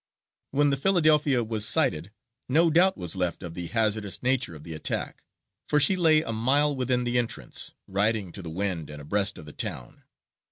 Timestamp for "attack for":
4.73-5.79